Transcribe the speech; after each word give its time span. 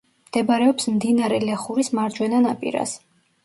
მდებარეობს 0.29 0.87
მდინარე 0.93 1.39
ლეხურის 1.45 1.95
მარჯვენა 2.01 2.43
ნაპირას. 2.51 2.99